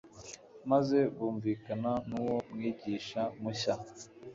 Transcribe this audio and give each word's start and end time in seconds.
maze 0.71 0.97
bumvikane 1.15 1.91
n’uwo 2.09 2.37
mwigisha 2.53 3.21
mushya. 3.41 3.73